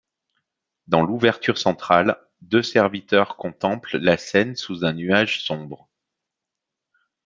Dans 0.87 1.03
l'ouverture 1.03 1.59
centrale, 1.59 2.17
deux 2.41 2.63
serviteurs 2.63 3.37
contemplent 3.37 3.99
la 4.01 4.17
scène 4.17 4.55
sous 4.55 4.83
un 4.83 4.93
nuage 4.93 5.43
sombre. 5.43 5.87